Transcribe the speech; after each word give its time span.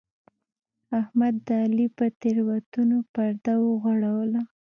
احمد 0.99 1.35
د 1.47 1.49
علي 1.63 1.87
پر 1.97 2.07
تېروتنو 2.21 2.97
پرده 3.13 3.53
وغوړوله. 3.59 4.41